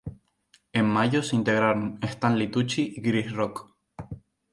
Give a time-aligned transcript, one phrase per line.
[0.73, 3.71] En mayo se integraron Stanley Tucci y Chris Rock.